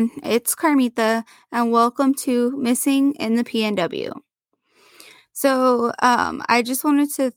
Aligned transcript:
Everyone, 0.00 0.20
it's 0.24 0.54
Carmita, 0.54 1.24
and 1.52 1.72
welcome 1.72 2.14
to 2.14 2.56
Missing 2.56 3.12
in 3.16 3.34
the 3.34 3.44
PNW. 3.44 4.18
So, 5.34 5.92
um, 6.00 6.42
I 6.48 6.62
just 6.62 6.84
wanted 6.84 7.12
to 7.16 7.32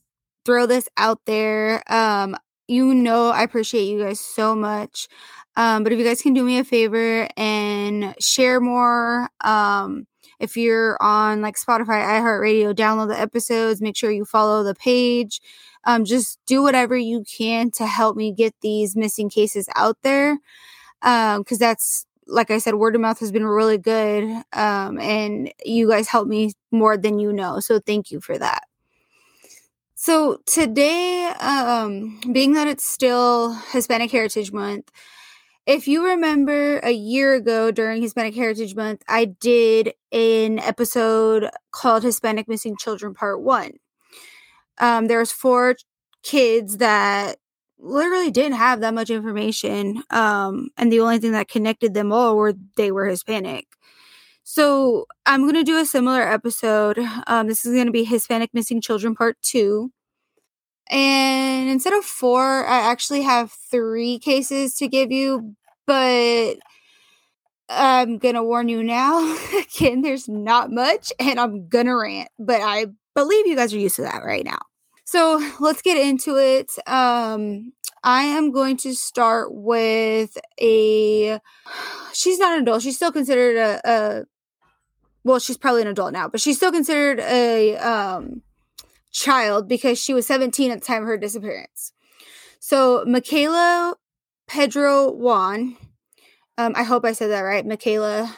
throw 0.45 0.65
this 0.65 0.87
out 0.95 1.19
there. 1.25 1.83
Um, 1.91 2.37
you 2.69 2.93
know, 2.93 3.31
I 3.31 3.43
appreciate 3.43 3.83
you 3.83 3.99
guys 4.01 4.21
so 4.21 4.55
much. 4.55 5.09
Um, 5.57 5.83
but 5.83 5.91
if 5.91 5.99
you 5.99 6.05
guys 6.05 6.21
can 6.21 6.33
do 6.33 6.45
me 6.45 6.57
a 6.57 6.63
favor 6.63 7.27
and 7.35 8.15
share 8.21 8.61
more, 8.61 9.27
um, 9.41 10.07
if 10.39 10.55
you're 10.55 10.95
on 11.01 11.41
like 11.41 11.55
Spotify, 11.57 12.01
iHeartRadio, 12.01 12.73
download 12.73 13.09
the 13.09 13.19
episodes, 13.19 13.81
make 13.81 13.97
sure 13.97 14.09
you 14.09 14.23
follow 14.23 14.63
the 14.63 14.75
page. 14.75 15.41
Um, 15.83 16.05
just 16.05 16.39
do 16.45 16.63
whatever 16.63 16.95
you 16.95 17.25
can 17.25 17.71
to 17.71 17.85
help 17.85 18.15
me 18.15 18.31
get 18.31 18.53
these 18.61 18.95
missing 18.95 19.29
cases 19.29 19.67
out 19.75 19.97
there 20.01 20.37
um 21.01 21.41
because 21.41 21.59
that's 21.59 22.05
like 22.33 22.51
i 22.51 22.57
said 22.57 22.75
word 22.75 22.95
of 22.95 23.01
mouth 23.01 23.19
has 23.19 23.31
been 23.31 23.45
really 23.45 23.77
good 23.77 24.23
um 24.53 24.99
and 24.99 25.53
you 25.63 25.87
guys 25.87 26.07
help 26.07 26.27
me 26.27 26.51
more 26.71 26.97
than 26.97 27.19
you 27.19 27.31
know 27.31 27.59
so 27.59 27.79
thank 27.79 28.11
you 28.11 28.19
for 28.19 28.37
that. 28.37 28.63
So 29.95 30.39
today 30.45 31.25
um 31.39 32.19
being 32.31 32.53
that 32.53 32.67
it's 32.67 32.85
still 32.85 33.53
hispanic 33.71 34.11
heritage 34.11 34.51
month 34.51 34.91
if 35.65 35.87
you 35.87 36.05
remember 36.05 36.79
a 36.79 36.91
year 36.91 37.35
ago 37.35 37.71
during 37.71 38.01
hispanic 38.01 38.35
heritage 38.35 38.75
month 38.75 39.01
i 39.07 39.23
did 39.25 39.93
an 40.11 40.59
episode 40.59 41.49
called 41.71 42.03
hispanic 42.03 42.47
missing 42.49 42.75
children 42.77 43.13
part 43.13 43.41
one. 43.41 43.71
Um 44.79 45.07
there 45.07 45.19
was 45.19 45.31
four 45.31 45.75
kids 46.23 46.77
that 46.77 47.37
literally 47.83 48.31
didn't 48.31 48.57
have 48.57 48.79
that 48.79 48.93
much 48.93 49.09
information. 49.09 50.01
Um, 50.09 50.69
and 50.77 50.91
the 50.91 51.01
only 51.01 51.19
thing 51.19 51.33
that 51.33 51.49
connected 51.49 51.93
them 51.93 52.11
all 52.11 52.35
were 52.37 52.53
they 52.77 52.91
were 52.91 53.05
Hispanic. 53.05 53.67
So 54.43 55.05
I'm 55.25 55.41
going 55.41 55.53
to 55.55 55.63
do 55.63 55.79
a 55.79 55.85
similar 55.85 56.21
episode. 56.21 56.99
Um, 57.27 57.47
this 57.47 57.65
is 57.65 57.73
going 57.73 57.85
to 57.85 57.91
be 57.91 58.03
Hispanic 58.03 58.53
Missing 58.53 58.81
Children 58.81 59.15
Part 59.15 59.37
2. 59.41 59.91
And 60.89 61.69
instead 61.69 61.93
of 61.93 62.03
four, 62.03 62.65
I 62.65 62.91
actually 62.91 63.21
have 63.21 63.51
three 63.51 64.19
cases 64.19 64.75
to 64.75 64.87
give 64.87 65.11
you, 65.11 65.55
but 65.87 66.55
I'm 67.69 68.17
going 68.17 68.35
to 68.35 68.43
warn 68.43 68.67
you 68.67 68.83
now. 68.83 69.37
Again, 69.77 70.01
there's 70.01 70.27
not 70.27 70.71
much, 70.71 71.13
and 71.19 71.39
I'm 71.39 71.67
going 71.69 71.85
to 71.85 71.95
rant, 71.95 72.29
but 72.37 72.61
I 72.61 72.87
believe 73.15 73.47
you 73.47 73.55
guys 73.55 73.73
are 73.73 73.79
used 73.79 73.95
to 73.95 74.01
that 74.03 74.23
right 74.25 74.43
now. 74.43 74.59
So 75.03 75.41
let's 75.59 75.81
get 75.81 75.97
into 75.97 76.37
it. 76.37 76.71
Um, 76.87 77.73
I 78.03 78.23
am 78.23 78.51
going 78.51 78.77
to 78.77 78.93
start 78.93 79.53
with 79.53 80.37
a. 80.61 81.39
She's 82.13 82.39
not 82.39 82.55
an 82.55 82.63
adult. 82.63 82.81
She's 82.83 82.95
still 82.95 83.11
considered 83.11 83.57
a, 83.57 83.81
a. 83.85 84.23
Well, 85.25 85.39
she's 85.39 85.57
probably 85.57 85.83
an 85.83 85.87
adult 85.87 86.11
now, 86.11 86.27
but 86.27 86.41
she's 86.41 86.57
still 86.57 86.71
considered 86.71 87.21
a 87.21 87.77
um, 87.77 88.41
child 89.09 89.69
because 89.69 89.97
she 89.97 90.13
was 90.13 90.27
17 90.27 90.69
at 90.69 90.81
the 90.81 90.85
time 90.85 91.03
of 91.03 91.07
her 91.07 91.17
disappearance. 91.17 91.93
So, 92.59 93.05
Micaela 93.07 93.95
Pedro 94.47 95.11
Juan. 95.11 95.77
Um, 96.57 96.73
I 96.75 96.83
hope 96.83 97.05
I 97.05 97.13
said 97.13 97.31
that 97.31 97.41
right. 97.41 97.65
Micaela 97.65 98.37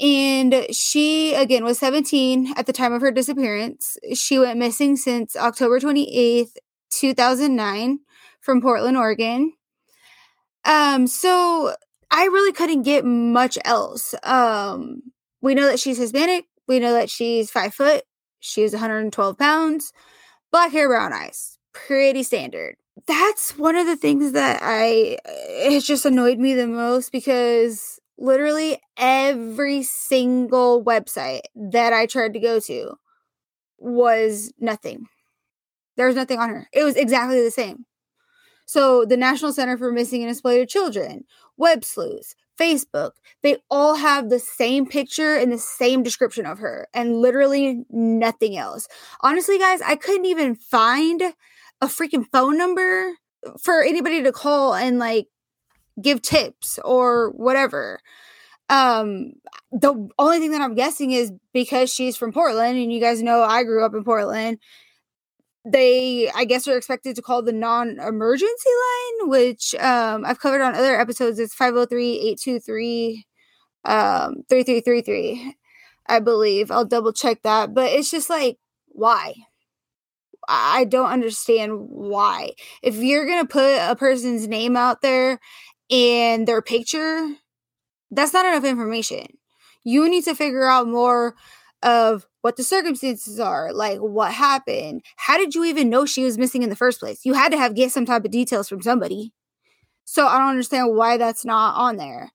and 0.00 0.66
she, 0.70 1.34
again, 1.34 1.64
was 1.64 1.78
17 1.78 2.54
at 2.56 2.66
the 2.66 2.72
time 2.72 2.92
of 2.92 3.00
her 3.00 3.10
disappearance. 3.10 3.96
She 4.14 4.38
went 4.38 4.58
missing 4.58 4.96
since 4.96 5.34
October 5.34 5.80
28th, 5.80 6.52
2009, 6.90 7.98
from 8.40 8.60
Portland, 8.62 8.96
Oregon. 8.96 9.52
Um, 10.64 11.06
so 11.06 11.74
I 12.10 12.24
really 12.24 12.52
couldn't 12.52 12.82
get 12.82 13.04
much 13.04 13.58
else. 13.64 14.14
Um, 14.22 15.02
we 15.40 15.54
know 15.54 15.66
that 15.66 15.80
she's 15.80 15.98
Hispanic. 15.98 16.44
We 16.68 16.78
know 16.78 16.92
that 16.92 17.10
she's 17.10 17.50
five 17.50 17.74
foot. 17.74 18.04
She's 18.40 18.72
112 18.72 19.36
pounds. 19.36 19.92
Black 20.52 20.70
hair, 20.70 20.88
brown 20.88 21.12
eyes. 21.12 21.58
Pretty 21.72 22.22
standard. 22.22 22.76
That's 23.06 23.56
one 23.58 23.76
of 23.76 23.86
the 23.86 23.96
things 23.96 24.32
that 24.32 24.60
I, 24.62 25.18
it 25.24 25.80
just 25.80 26.04
annoyed 26.04 26.38
me 26.38 26.54
the 26.54 26.66
most 26.66 27.10
because 27.12 27.98
literally 28.18 28.80
every 28.96 29.82
single 29.82 30.84
website 30.84 31.42
that 31.54 31.92
I 31.92 32.06
tried 32.06 32.34
to 32.34 32.40
go 32.40 32.60
to 32.60 32.94
was 33.78 34.52
nothing. 34.58 35.06
There 35.96 36.06
was 36.06 36.16
nothing 36.16 36.38
on 36.38 36.48
her. 36.50 36.68
It 36.72 36.84
was 36.84 36.96
exactly 36.96 37.42
the 37.42 37.50
same. 37.50 37.86
So 38.66 39.04
the 39.04 39.16
National 39.16 39.52
Center 39.52 39.78
for 39.78 39.90
Missing 39.90 40.22
and 40.22 40.30
Exploited 40.30 40.68
Children, 40.68 41.24
Websleuths, 41.58 42.34
Facebook, 42.60 43.12
they 43.42 43.56
all 43.70 43.94
have 43.94 44.28
the 44.28 44.38
same 44.38 44.86
picture 44.86 45.36
and 45.36 45.50
the 45.50 45.58
same 45.58 46.02
description 46.02 46.44
of 46.44 46.58
her 46.58 46.88
and 46.92 47.16
literally 47.16 47.84
nothing 47.88 48.56
else. 48.56 48.88
Honestly, 49.22 49.58
guys, 49.58 49.80
I 49.80 49.96
couldn't 49.96 50.26
even 50.26 50.54
find 50.54 51.22
a 51.80 51.86
freaking 51.86 52.26
phone 52.32 52.58
number 52.58 53.12
for 53.60 53.82
anybody 53.82 54.22
to 54.22 54.32
call 54.32 54.74
and 54.74 54.98
like 54.98 55.28
give 56.00 56.22
tips 56.22 56.78
or 56.84 57.30
whatever. 57.30 58.00
Um, 58.70 59.32
the 59.72 60.08
only 60.18 60.38
thing 60.38 60.52
that 60.52 60.60
I'm 60.60 60.74
guessing 60.74 61.12
is 61.12 61.32
because 61.52 61.92
she's 61.92 62.16
from 62.16 62.32
Portland, 62.32 62.78
and 62.78 62.92
you 62.92 63.00
guys 63.00 63.22
know 63.22 63.42
I 63.42 63.64
grew 63.64 63.84
up 63.84 63.94
in 63.94 64.04
Portland. 64.04 64.58
They, 65.64 66.30
I 66.34 66.44
guess, 66.44 66.66
are 66.68 66.76
expected 66.76 67.16
to 67.16 67.22
call 67.22 67.42
the 67.42 67.52
non-emergency 67.52 68.70
line, 69.20 69.28
which 69.28 69.74
um, 69.74 70.24
I've 70.24 70.40
covered 70.40 70.62
on 70.62 70.74
other 70.74 70.98
episodes. 70.98 71.38
It's 71.38 71.54
503-823 71.54 73.24
um 73.84 74.42
3333 74.48 75.54
i 76.08 76.18
believe 76.18 76.70
i'll 76.70 76.84
double 76.84 77.12
check 77.12 77.40
that 77.42 77.72
but 77.72 77.90
it's 77.92 78.10
just 78.10 78.28
like 78.28 78.58
why 78.88 79.34
I 80.50 80.84
don't 80.84 81.10
understand 81.10 81.72
why. 81.90 82.52
If 82.82 82.96
you're 82.96 83.26
going 83.26 83.42
to 83.42 83.48
put 83.48 83.76
a 83.76 83.94
person's 83.94 84.48
name 84.48 84.78
out 84.78 85.02
there 85.02 85.40
and 85.90 86.46
their 86.46 86.62
picture, 86.62 87.28
that's 88.10 88.32
not 88.32 88.46
enough 88.46 88.64
information. 88.64 89.26
You 89.84 90.08
need 90.08 90.24
to 90.24 90.34
figure 90.34 90.66
out 90.66 90.88
more 90.88 91.34
of 91.82 92.26
what 92.42 92.56
the 92.56 92.64
circumstances 92.64 93.38
are, 93.38 93.72
like 93.72 93.98
what 93.98 94.32
happened. 94.32 95.02
How 95.16 95.36
did 95.36 95.54
you 95.54 95.64
even 95.64 95.90
know 95.90 96.06
she 96.06 96.24
was 96.24 96.38
missing 96.38 96.62
in 96.62 96.70
the 96.70 96.76
first 96.76 97.00
place? 97.00 97.24
You 97.24 97.34
had 97.34 97.52
to 97.52 97.58
have 97.58 97.74
get 97.74 97.92
some 97.92 98.06
type 98.06 98.24
of 98.24 98.30
details 98.30 98.68
from 98.68 98.82
somebody. 98.82 99.32
So 100.04 100.26
I 100.26 100.38
don't 100.38 100.48
understand 100.48 100.96
why 100.96 101.16
that's 101.18 101.44
not 101.44 101.76
on 101.76 101.96
there. 101.96 102.32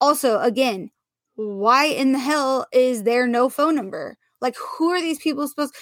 Also, 0.00 0.38
again, 0.40 0.90
why 1.34 1.86
in 1.86 2.12
the 2.12 2.18
hell 2.18 2.66
is 2.72 3.02
there 3.02 3.26
no 3.26 3.48
phone 3.48 3.74
number? 3.74 4.16
Like 4.40 4.56
who 4.56 4.90
are 4.90 5.00
these 5.00 5.18
people 5.18 5.46
supposed 5.48 5.74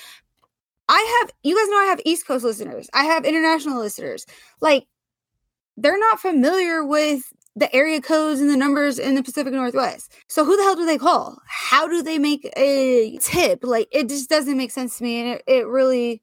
I 0.89 1.21
have 1.21 1.33
you 1.43 1.55
guys 1.55 1.69
know 1.69 1.77
I 1.77 1.87
have 1.91 2.01
East 2.05 2.27
Coast 2.27 2.45
listeners. 2.45 2.89
I 2.95 3.05
have 3.05 3.25
international 3.25 3.79
listeners. 3.79 4.25
Like 4.61 4.87
they're 5.81 5.99
not 5.99 6.21
familiar 6.21 6.85
with 6.85 7.33
the 7.55 7.75
area 7.75 8.01
codes 8.01 8.41
and 8.41 8.51
the 8.51 8.57
numbers 8.57 8.99
in 8.99 9.15
the 9.15 9.23
Pacific 9.23 9.53
Northwest. 9.53 10.13
So 10.29 10.45
who 10.45 10.57
the 10.57 10.63
hell 10.63 10.77
do 10.77 10.87
they 10.87 10.99
call? 10.99 11.39
How 11.47 11.89
do 11.89 12.03
they 12.03 12.19
make 12.19 12.49
a 12.57 13.19
tip? 13.21 13.61
Like 13.63 13.89
it 13.91 14.09
just 14.09 14.29
doesn't 14.29 14.57
make 14.57 14.71
sense 14.71 14.99
to 14.99 15.05
me 15.05 15.21
and 15.21 15.29
it, 15.31 15.43
it 15.47 15.67
really 15.67 16.23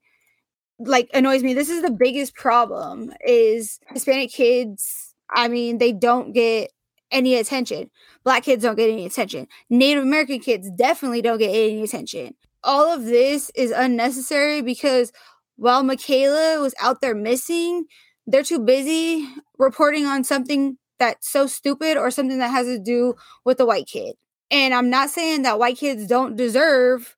like 0.78 1.10
annoys 1.12 1.42
me. 1.42 1.54
This 1.54 1.68
is 1.68 1.82
the 1.82 1.90
biggest 1.90 2.34
problem 2.34 3.12
is 3.26 3.80
Hispanic 3.88 4.30
kids, 4.30 5.14
I 5.30 5.48
mean, 5.48 5.78
they 5.78 5.92
don't 5.92 6.32
get 6.32 6.70
any 7.10 7.36
attention. 7.36 7.90
Black 8.24 8.42
kids 8.42 8.62
don't 8.62 8.76
get 8.76 8.90
any 8.90 9.06
attention. 9.06 9.46
Native 9.70 10.02
American 10.02 10.40
kids 10.40 10.70
definitely 10.70 11.22
don't 11.22 11.38
get 11.38 11.50
any 11.50 11.82
attention. 11.82 12.34
All 12.64 12.92
of 12.92 13.04
this 13.04 13.50
is 13.54 13.70
unnecessary 13.70 14.60
because 14.60 15.12
while 15.56 15.82
Micaela 15.82 16.60
was 16.60 16.74
out 16.80 17.00
there 17.00 17.14
missing, 17.14 17.84
they're 18.26 18.42
too 18.42 18.58
busy 18.58 19.28
reporting 19.58 20.06
on 20.06 20.24
something 20.24 20.78
that's 20.98 21.28
so 21.30 21.46
stupid 21.46 21.96
or 21.96 22.10
something 22.10 22.38
that 22.38 22.50
has 22.50 22.66
to 22.66 22.78
do 22.78 23.14
with 23.44 23.60
a 23.60 23.66
white 23.66 23.86
kid. 23.86 24.14
And 24.50 24.72
I'm 24.74 24.90
not 24.90 25.10
saying 25.10 25.42
that 25.42 25.58
white 25.58 25.76
kids 25.76 26.06
don't 26.06 26.36
deserve, 26.36 27.16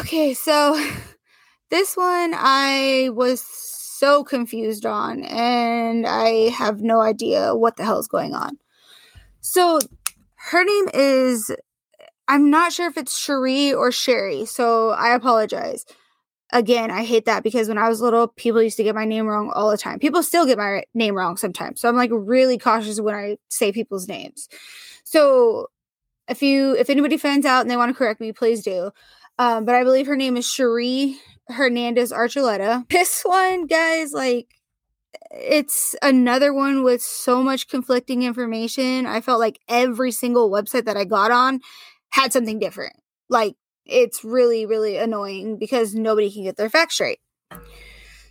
Okay 0.00 0.34
so 0.34 0.74
this 1.70 1.96
one 1.96 2.34
i 2.36 3.08
was 3.12 3.40
so 3.40 4.24
confused 4.24 4.84
on 4.86 5.22
and 5.24 6.06
i 6.06 6.50
have 6.50 6.80
no 6.80 7.00
idea 7.00 7.54
what 7.54 7.76
the 7.76 7.84
hell 7.84 7.98
is 7.98 8.08
going 8.08 8.34
on. 8.34 8.58
So 9.40 9.80
her 10.36 10.64
name 10.64 10.88
is 10.94 11.50
I'm 12.28 12.50
not 12.50 12.72
sure 12.72 12.88
if 12.88 12.96
it's 12.96 13.16
Cherie 13.16 13.72
or 13.72 13.92
Sherry, 13.92 14.46
so 14.46 14.90
I 14.90 15.14
apologize. 15.14 15.84
Again, 16.52 16.90
I 16.90 17.04
hate 17.04 17.24
that 17.24 17.42
because 17.42 17.68
when 17.68 17.78
I 17.78 17.88
was 17.88 18.00
little, 18.00 18.28
people 18.28 18.62
used 18.62 18.76
to 18.76 18.84
get 18.84 18.94
my 18.94 19.04
name 19.04 19.26
wrong 19.26 19.50
all 19.54 19.70
the 19.70 19.76
time. 19.76 19.98
People 19.98 20.22
still 20.22 20.46
get 20.46 20.56
my 20.56 20.84
name 20.94 21.16
wrong 21.16 21.36
sometimes. 21.36 21.80
So 21.80 21.88
I'm 21.88 21.96
like 21.96 22.10
really 22.12 22.58
cautious 22.58 23.00
when 23.00 23.14
I 23.14 23.38
say 23.48 23.72
people's 23.72 24.08
names. 24.08 24.48
So 25.04 25.68
if 26.28 26.42
you 26.42 26.74
if 26.76 26.90
anybody 26.90 27.16
finds 27.16 27.44
out 27.44 27.62
and 27.62 27.70
they 27.70 27.76
want 27.76 27.90
to 27.90 27.98
correct 27.98 28.20
me, 28.20 28.32
please 28.32 28.62
do. 28.62 28.90
Um, 29.38 29.64
but 29.64 29.74
I 29.74 29.82
believe 29.82 30.06
her 30.06 30.16
name 30.16 30.36
is 30.36 30.46
Cherie 30.46 31.18
Hernandez 31.48 32.12
Archuleta. 32.12 32.88
This 32.88 33.22
one, 33.22 33.66
guys, 33.66 34.12
like 34.12 34.48
it's 35.30 35.96
another 36.02 36.52
one 36.52 36.84
with 36.84 37.02
so 37.02 37.42
much 37.42 37.68
conflicting 37.68 38.22
information. 38.22 39.06
I 39.06 39.20
felt 39.20 39.40
like 39.40 39.58
every 39.68 40.12
single 40.12 40.50
website 40.50 40.84
that 40.84 40.96
I 40.96 41.04
got 41.04 41.30
on 41.30 41.60
had 42.14 42.32
something 42.32 42.60
different. 42.60 42.94
Like 43.28 43.56
it's 43.84 44.22
really, 44.22 44.66
really 44.66 44.96
annoying 44.96 45.58
because 45.58 45.94
nobody 45.94 46.30
can 46.30 46.44
get 46.44 46.56
their 46.56 46.70
facts 46.70 46.94
straight. 46.94 47.18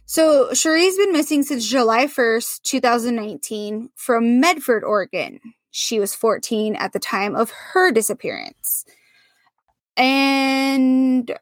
So 0.06 0.50
Cherie's 0.54 0.98
been 0.98 1.12
missing 1.12 1.44
since 1.44 1.68
July 1.68 2.06
1st, 2.06 2.62
2019 2.64 3.90
from 3.96 4.40
Medford, 4.40 4.86
Oregon. 4.86 5.40
She 5.72 6.00
was 6.00 6.16
14 6.16 6.76
at 6.78 6.94
the 6.94 7.00
time 7.00 7.36
of 7.36 7.52
her 7.52 7.92
disappearance. 7.92 8.86
And 9.98 11.38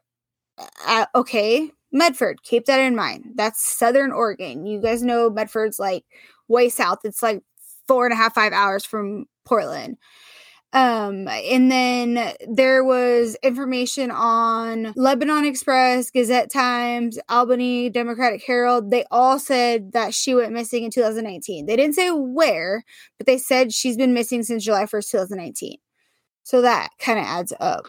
uh, 0.86 1.06
okay, 1.14 1.70
Medford, 1.92 2.42
keep 2.42 2.64
that 2.64 2.80
in 2.80 2.96
mind. 2.96 3.32
That's 3.36 3.64
Southern 3.64 4.10
Oregon. 4.10 4.66
You 4.66 4.80
guys 4.80 5.02
know 5.02 5.30
Medford's 5.30 5.78
like 5.78 6.04
way 6.48 6.70
south. 6.70 7.00
It's 7.04 7.22
like 7.22 7.42
four 7.86 8.04
and 8.04 8.12
a 8.12 8.16
half, 8.16 8.34
five 8.34 8.52
hours 8.52 8.84
from 8.84 9.26
Portland. 9.44 9.96
Um, 10.74 11.28
and 11.28 11.70
then 11.70 12.32
there 12.48 12.82
was 12.82 13.36
information 13.42 14.10
on 14.10 14.94
Lebanon 14.96 15.44
Express, 15.44 16.10
Gazette 16.10 16.50
Times, 16.50 17.18
Albany 17.28 17.90
Democratic 17.90 18.42
Herald. 18.46 18.90
They 18.90 19.04
all 19.10 19.38
said 19.38 19.92
that 19.92 20.14
she 20.14 20.34
went 20.34 20.52
missing 20.52 20.84
in 20.84 20.90
2019. 20.90 21.66
They 21.66 21.76
didn't 21.76 21.94
say 21.94 22.10
where, 22.10 22.84
but 23.18 23.26
they 23.26 23.36
said 23.36 23.72
she's 23.72 23.98
been 23.98 24.14
missing 24.14 24.42
since 24.42 24.64
July 24.64 24.84
1st, 24.84 25.10
2019. 25.10 25.76
So 26.42 26.62
that 26.62 26.88
kind 26.98 27.18
of 27.18 27.26
adds 27.26 27.52
up. 27.60 27.88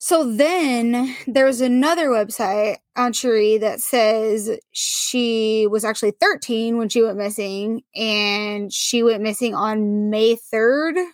So 0.00 0.32
then 0.32 1.16
there 1.26 1.44
was 1.44 1.60
another 1.60 2.08
website 2.08 2.76
on 2.96 3.12
Cherie 3.12 3.58
that 3.58 3.80
says 3.80 4.50
she 4.70 5.66
was 5.68 5.84
actually 5.84 6.12
13 6.20 6.78
when 6.78 6.88
she 6.88 7.02
went 7.02 7.18
missing, 7.18 7.82
and 7.96 8.72
she 8.72 9.02
went 9.02 9.22
missing 9.22 9.54
on 9.54 10.08
May 10.08 10.36
3rd, 10.36 11.04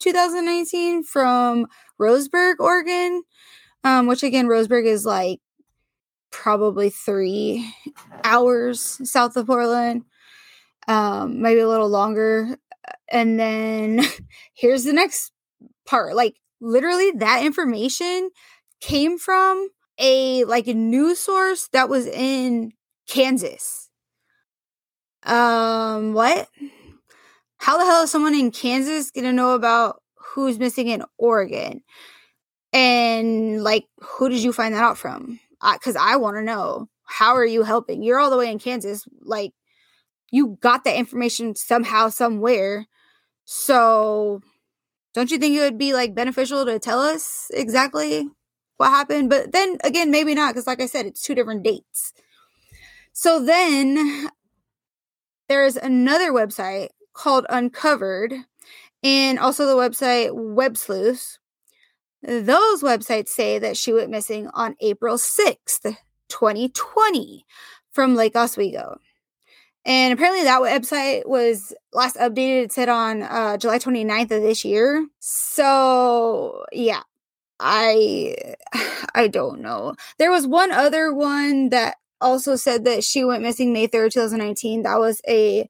2019 0.00 1.04
from 1.04 1.66
Roseburg, 2.00 2.56
Oregon, 2.60 3.22
um, 3.84 4.06
which 4.06 4.22
again, 4.22 4.46
Roseburg 4.46 4.86
is 4.86 5.04
like 5.06 5.40
probably 6.30 6.90
three 6.90 7.72
hours 8.24 9.00
south 9.10 9.36
of 9.36 9.46
Portland, 9.46 10.04
um, 10.88 11.42
maybe 11.42 11.60
a 11.60 11.68
little 11.68 11.88
longer. 11.88 12.56
And 13.10 13.38
then 13.38 14.02
here's 14.54 14.84
the 14.84 14.92
next 14.92 15.32
part 15.86 16.14
like, 16.14 16.36
literally, 16.60 17.12
that 17.12 17.44
information 17.44 18.30
came 18.80 19.18
from 19.18 19.68
a 19.98 20.44
like 20.44 20.68
a 20.68 20.74
news 20.74 21.20
source 21.20 21.68
that 21.72 21.88
was 21.88 22.06
in 22.06 22.72
Kansas. 23.08 23.90
Um, 25.24 26.14
what? 26.14 26.48
How 27.60 27.76
the 27.76 27.84
hell 27.84 28.02
is 28.02 28.10
someone 28.10 28.34
in 28.34 28.50
Kansas 28.50 29.10
going 29.10 29.26
to 29.26 29.32
know 29.32 29.54
about 29.54 30.02
who's 30.16 30.58
missing 30.58 30.88
in 30.88 31.04
Oregon? 31.18 31.82
And 32.72 33.62
like, 33.62 33.84
who 33.98 34.30
did 34.30 34.42
you 34.42 34.52
find 34.52 34.74
that 34.74 34.82
out 34.82 34.96
from? 34.96 35.38
Because 35.74 35.94
I, 35.94 36.14
I 36.14 36.16
want 36.16 36.36
to 36.38 36.42
know. 36.42 36.88
How 37.04 37.34
are 37.34 37.44
you 37.44 37.62
helping? 37.62 38.02
You're 38.02 38.18
all 38.18 38.30
the 38.30 38.38
way 38.38 38.50
in 38.50 38.58
Kansas. 38.58 39.04
Like, 39.20 39.52
you 40.30 40.56
got 40.60 40.84
that 40.84 40.96
information 40.96 41.54
somehow, 41.54 42.08
somewhere. 42.08 42.86
So, 43.44 44.40
don't 45.12 45.30
you 45.30 45.38
think 45.38 45.56
it 45.56 45.60
would 45.60 45.76
be 45.76 45.92
like 45.92 46.14
beneficial 46.14 46.64
to 46.64 46.78
tell 46.78 47.00
us 47.00 47.50
exactly 47.52 48.26
what 48.78 48.90
happened? 48.90 49.28
But 49.28 49.52
then 49.52 49.76
again, 49.84 50.10
maybe 50.10 50.34
not, 50.34 50.54
because 50.54 50.66
like 50.66 50.80
I 50.80 50.86
said, 50.86 51.04
it's 51.04 51.20
two 51.20 51.34
different 51.34 51.62
dates. 51.62 52.14
So 53.12 53.44
then 53.44 54.30
there's 55.48 55.76
another 55.76 56.32
website 56.32 56.88
called 57.20 57.44
Uncovered 57.50 58.32
and 59.02 59.38
also 59.38 59.66
the 59.66 59.76
website 59.76 60.30
Websleuth. 60.30 61.36
Those 62.22 62.82
websites 62.82 63.28
say 63.28 63.58
that 63.58 63.76
she 63.76 63.92
went 63.92 64.10
missing 64.10 64.48
on 64.54 64.76
April 64.80 65.16
6th, 65.16 65.96
2020, 66.28 67.44
from 67.92 68.14
Lake 68.14 68.36
Oswego. 68.36 68.98
And 69.84 70.12
apparently 70.12 70.44
that 70.44 70.60
website 70.60 71.26
was 71.26 71.74
last 71.92 72.16
updated, 72.16 72.64
it 72.64 72.72
said 72.72 72.88
on 72.88 73.22
uh, 73.22 73.56
July 73.56 73.78
29th 73.78 74.30
of 74.30 74.42
this 74.42 74.64
year. 74.64 75.06
So, 75.18 76.64
yeah, 76.72 77.02
I 77.58 78.54
I 79.14 79.28
don't 79.28 79.60
know. 79.60 79.94
There 80.18 80.30
was 80.30 80.46
one 80.46 80.72
other 80.72 81.12
one 81.12 81.70
that 81.70 81.96
also 82.20 82.56
said 82.56 82.84
that 82.84 83.04
she 83.04 83.24
went 83.24 83.42
missing 83.42 83.72
May 83.72 83.88
3rd, 83.88 84.12
2019. 84.12 84.82
That 84.82 84.98
was 84.98 85.22
a 85.26 85.68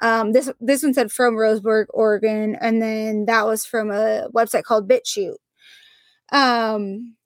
um, 0.00 0.32
this 0.32 0.50
this 0.60 0.82
one 0.82 0.94
said 0.94 1.10
from 1.12 1.36
Roseburg, 1.36 1.86
Oregon, 1.90 2.56
and 2.60 2.82
then 2.82 3.26
that 3.26 3.46
was 3.46 3.64
from 3.64 3.90
a 3.90 4.28
website 4.34 4.64
called 4.64 4.88
BitChute. 4.88 5.36
Um, 6.32 7.16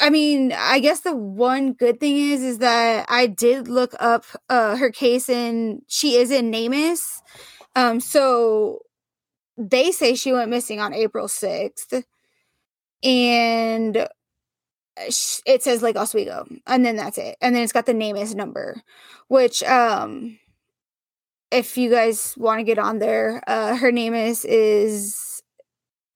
I 0.00 0.10
mean, 0.10 0.52
I 0.52 0.78
guess 0.80 1.00
the 1.00 1.16
one 1.16 1.72
good 1.72 2.00
thing 2.00 2.16
is 2.16 2.42
is 2.42 2.58
that 2.58 3.06
I 3.08 3.26
did 3.26 3.68
look 3.68 3.94
up 3.98 4.24
uh, 4.48 4.76
her 4.76 4.90
case, 4.90 5.28
and 5.28 5.82
she 5.88 6.16
is 6.16 6.30
in 6.30 6.50
NamUs. 6.50 7.22
Um, 7.76 8.00
so 8.00 8.80
they 9.56 9.92
say 9.92 10.14
she 10.14 10.32
went 10.32 10.50
missing 10.50 10.80
on 10.80 10.94
April 10.94 11.28
sixth, 11.28 12.04
and 13.02 14.08
it 15.46 15.62
says 15.62 15.82
Lake 15.82 15.96
Oswego, 15.96 16.46
and 16.66 16.84
then 16.84 16.96
that's 16.96 17.18
it, 17.18 17.36
and 17.40 17.54
then 17.54 17.62
it's 17.62 17.72
got 17.72 17.86
the 17.86 17.94
NamUs 17.94 18.34
number, 18.34 18.82
which 19.28 19.62
um 19.62 20.38
if 21.50 21.76
you 21.76 21.90
guys 21.90 22.34
want 22.36 22.60
to 22.60 22.64
get 22.64 22.78
on 22.78 22.98
there, 22.98 23.42
uh, 23.46 23.76
her 23.76 23.90
name 23.92 24.14
is 24.14 24.44
is 24.44 25.42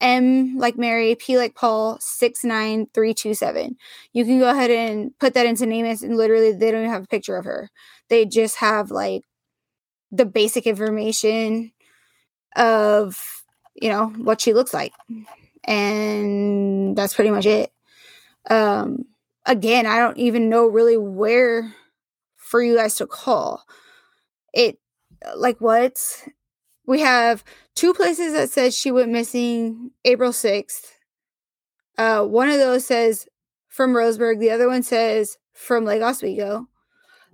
M 0.01 0.57
like 0.57 0.77
Mary, 0.77 1.15
P 1.15 1.37
like 1.37 1.55
Paul, 1.55 1.97
six 1.99 2.43
nine 2.43 2.87
three 2.93 3.13
two 3.13 3.33
seven. 3.33 3.77
You 4.13 4.25
can 4.25 4.39
go 4.39 4.49
ahead 4.49 4.71
and 4.71 5.17
put 5.19 5.33
that 5.33 5.45
into 5.45 5.65
NamUs, 5.65 6.03
and 6.03 6.17
literally 6.17 6.51
they 6.51 6.71
don't 6.71 6.81
even 6.81 6.91
have 6.91 7.03
a 7.03 7.07
picture 7.07 7.37
of 7.37 7.45
her. 7.45 7.69
They 8.09 8.25
just 8.25 8.57
have 8.57 8.91
like 8.91 9.23
the 10.11 10.25
basic 10.25 10.67
information 10.67 11.71
of 12.55 13.43
you 13.75 13.89
know 13.89 14.07
what 14.07 14.41
she 14.41 14.53
looks 14.53 14.73
like, 14.73 14.93
and 15.63 16.95
that's 16.95 17.13
pretty 17.13 17.31
much 17.31 17.45
it. 17.45 17.71
Um, 18.49 19.05
again, 19.45 19.85
I 19.85 19.99
don't 19.99 20.17
even 20.17 20.49
know 20.49 20.65
really 20.67 20.97
where 20.97 21.73
for 22.37 22.61
you 22.61 22.75
guys 22.75 22.95
to 22.95 23.07
call. 23.07 23.63
It 24.53 24.77
like 25.35 25.59
what? 25.59 25.97
We 26.85 27.01
have 27.01 27.43
two 27.75 27.93
places 27.93 28.33
that 28.33 28.49
says 28.49 28.77
she 28.77 28.91
went 28.91 29.11
missing 29.11 29.91
April 30.03 30.31
6th. 30.31 30.91
Uh, 31.97 32.23
one 32.23 32.49
of 32.49 32.57
those 32.57 32.85
says 32.85 33.27
from 33.69 33.93
Roseburg, 33.93 34.39
the 34.39 34.51
other 34.51 34.67
one 34.67 34.83
says 34.83 35.37
from 35.53 35.85
Lake 35.85 36.01
Oswego. 36.01 36.67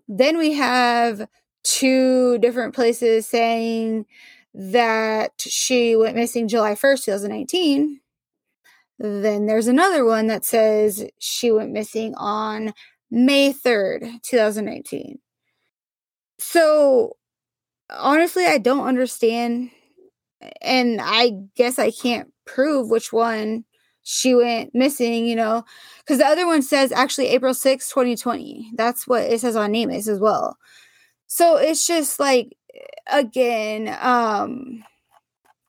Then 0.08 0.38
we 0.38 0.54
have 0.54 1.28
two 1.64 2.38
different 2.40 2.74
places 2.74 3.28
saying 3.28 4.06
that 4.54 5.32
she 5.38 5.96
went 5.96 6.16
missing 6.16 6.48
July 6.48 6.74
1st, 6.74 7.06
2019. 7.06 8.00
Then 9.00 9.48
there's 9.48 9.68
another 9.68 10.06
one 10.06 10.28
that 10.28 10.46
says 10.46 11.06
she 11.18 11.52
went 11.52 11.72
missing 11.72 12.14
on 12.16 12.74
May 13.10 13.54
3rd, 13.54 14.22
2019. 14.24 15.20
So 16.38 17.18
honestly, 17.92 18.46
I 18.46 18.58
don't 18.58 18.88
understand. 18.88 19.72
And 20.62 21.00
I 21.02 21.34
guess 21.56 21.78
I 21.78 21.92
can't 21.92 22.32
prove 22.46 22.90
which 22.90 23.14
one 23.14 23.66
she 24.04 24.34
went 24.34 24.74
missing, 24.74 25.26
you 25.26 25.36
know, 25.36 25.64
because 26.00 26.18
the 26.18 26.26
other 26.26 26.48
one 26.48 26.64
says 26.64 26.92
actually 26.92 27.28
April 27.28 27.54
6, 27.54 27.90
2020. 27.90 28.72
That's 28.76 29.08
what 29.08 29.24
it 29.24 29.40
says 29.40 29.56
on 29.56 29.72
NamUs 29.72 30.08
as 30.08 30.20
well. 30.20 30.58
So 31.28 31.58
it's 31.58 31.86
just 31.86 32.20
like, 32.20 32.58
again, 33.12 33.96
um, 34.02 34.84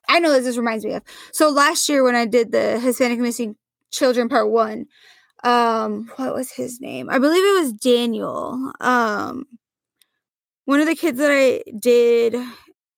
I 0.09 0.19
know 0.19 0.39
this 0.39 0.57
reminds 0.57 0.85
me 0.85 0.93
of. 0.93 1.03
So 1.31 1.49
last 1.49 1.87
year 1.87 2.03
when 2.03 2.15
I 2.15 2.25
did 2.25 2.51
the 2.51 2.79
Hispanic 2.79 3.19
Missing 3.19 3.55
Children 3.91 4.29
Part 4.29 4.49
One, 4.49 4.87
um, 5.43 6.11
what 6.15 6.33
was 6.33 6.51
his 6.51 6.81
name? 6.81 7.09
I 7.09 7.19
believe 7.19 7.43
it 7.43 7.61
was 7.61 7.73
Daniel. 7.73 8.71
Um, 8.79 9.45
one 10.65 10.79
of 10.79 10.87
the 10.87 10.95
kids 10.95 11.17
that 11.17 11.31
I 11.31 11.63
did 11.77 12.35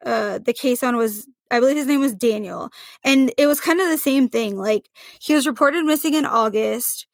uh 0.06 0.40
the 0.40 0.54
case 0.54 0.84
on 0.84 0.98
was 0.98 1.28
I 1.52 1.60
believe 1.60 1.78
his 1.78 1.88
name 1.88 2.00
was 2.00 2.14
Daniel. 2.16 2.70
And 3.04 3.32
it 3.38 3.48
was 3.48 3.62
kind 3.62 3.80
of 3.80 3.88
the 3.90 3.98
same 3.98 4.30
thing. 4.30 4.58
Like 4.58 4.90
he 5.22 5.34
was 5.36 5.48
reported 5.48 5.86
missing 5.86 6.14
in 6.16 6.26
August. 6.26 7.08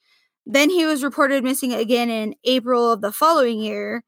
Then 0.46 0.70
he 0.70 0.86
was 0.86 1.04
reported 1.04 1.44
missing 1.44 1.74
again 1.74 2.10
in 2.10 2.36
April 2.46 2.92
of 2.92 3.02
the 3.02 3.12
following 3.12 3.60
year. 3.60 4.04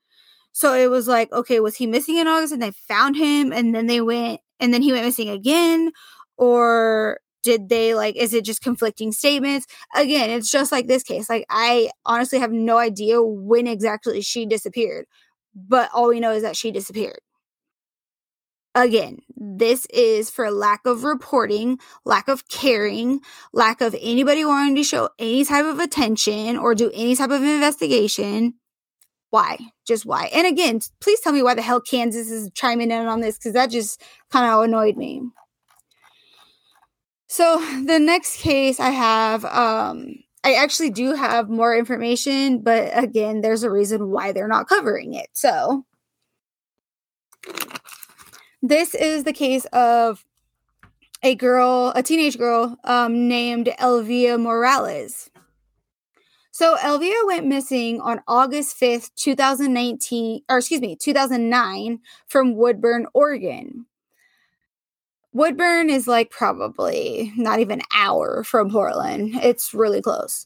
So 0.53 0.73
it 0.73 0.89
was 0.89 1.07
like, 1.07 1.31
okay, 1.31 1.59
was 1.59 1.75
he 1.75 1.87
missing 1.87 2.17
in 2.17 2.27
August 2.27 2.53
and 2.53 2.61
they 2.61 2.71
found 2.71 3.15
him 3.17 3.51
and 3.51 3.75
then 3.75 3.87
they 3.87 4.01
went 4.01 4.39
and 4.59 4.73
then 4.73 4.81
he 4.81 4.91
went 4.91 5.05
missing 5.05 5.29
again? 5.29 5.91
Or 6.37 7.19
did 7.43 7.69
they 7.69 7.93
like, 7.95 8.15
is 8.15 8.33
it 8.33 8.45
just 8.45 8.61
conflicting 8.61 9.11
statements? 9.11 9.67
Again, 9.95 10.29
it's 10.29 10.49
just 10.49 10.71
like 10.71 10.87
this 10.87 11.03
case. 11.03 11.29
Like, 11.29 11.45
I 11.49 11.89
honestly 12.05 12.39
have 12.39 12.51
no 12.51 12.77
idea 12.77 13.21
when 13.21 13.67
exactly 13.67 14.21
she 14.21 14.45
disappeared, 14.45 15.05
but 15.55 15.89
all 15.93 16.09
we 16.09 16.19
know 16.19 16.31
is 16.31 16.43
that 16.43 16.55
she 16.57 16.71
disappeared. 16.71 17.19
Again, 18.75 19.19
this 19.37 19.85
is 19.93 20.31
for 20.31 20.49
lack 20.49 20.81
of 20.85 21.03
reporting, 21.03 21.77
lack 22.05 22.27
of 22.27 22.47
caring, 22.47 23.19
lack 23.53 23.81
of 23.81 23.95
anybody 24.01 24.43
wanting 24.43 24.75
to 24.75 24.83
show 24.83 25.09
any 25.19 25.45
type 25.45 25.65
of 25.65 25.79
attention 25.79 26.57
or 26.57 26.73
do 26.73 26.89
any 26.93 27.15
type 27.15 27.29
of 27.29 27.43
investigation. 27.43 28.55
Why? 29.29 29.57
Just 29.85 30.05
why? 30.05 30.29
And 30.33 30.47
again, 30.47 30.79
please 31.01 31.19
tell 31.19 31.33
me 31.33 31.43
why 31.43 31.53
the 31.53 31.61
hell 31.61 31.81
Kansas 31.81 32.31
is 32.31 32.49
chiming 32.55 32.89
in 32.89 33.05
on 33.05 33.21
this 33.21 33.37
because 33.37 33.53
that 33.53 33.69
just 33.69 34.01
kind 34.31 34.45
of 34.45 34.63
annoyed 34.63 34.97
me. 34.97 35.21
So 37.27 37.59
the 37.85 37.99
next 37.99 38.37
case 38.37 38.79
I 38.79 38.91
have, 38.91 39.43
um, 39.45 40.22
I 40.43 40.55
actually 40.55 40.89
do 40.89 41.13
have 41.13 41.49
more 41.49 41.75
information, 41.75 42.59
but 42.59 42.91
again, 42.93 43.41
there's 43.41 43.63
a 43.63 43.71
reason 43.71 44.09
why 44.09 44.31
they're 44.31 44.47
not 44.47 44.67
covering 44.67 45.13
it. 45.13 45.29
So 45.33 45.85
this 48.61 48.93
is 48.93 49.23
the 49.23 49.33
case 49.33 49.65
of 49.65 50.25
a 51.21 51.35
girl, 51.35 51.93
a 51.95 52.03
teenage 52.03 52.37
girl 52.37 52.77
um, 52.83 53.27
named 53.29 53.69
Elvia 53.79 54.39
Morales. 54.39 55.29
So 56.51 56.75
Elvia 56.75 57.25
went 57.25 57.47
missing 57.47 57.99
on 58.01 58.21
August 58.27 58.79
5th, 58.79 59.11
2019, 59.15 60.41
or 60.49 60.57
excuse 60.59 60.81
me, 60.81 60.95
2009 60.95 61.99
from 62.27 62.55
Woodburn, 62.55 63.07
Oregon. 63.13 63.85
Woodburn 65.33 65.89
is 65.89 66.07
like 66.07 66.29
probably 66.29 67.33
not 67.35 67.59
even 67.59 67.79
an 67.79 67.85
hour 67.93 68.43
from 68.43 68.69
Portland. 68.69 69.35
It's 69.35 69.73
really 69.73 70.01
close. 70.01 70.45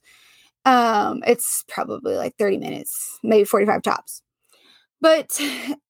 Um, 0.66 1.24
it's 1.28 1.64
probably 1.68 2.16
like 2.16 2.36
30 2.38 2.58
minutes, 2.58 3.20
maybe 3.22 3.44
45 3.44 3.82
tops. 3.82 4.22
But 5.02 5.40